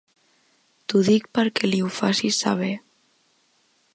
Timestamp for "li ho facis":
1.69-2.41